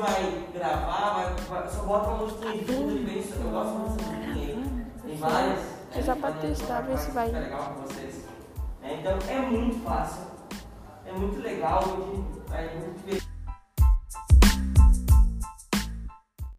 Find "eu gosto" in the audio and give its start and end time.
3.44-3.72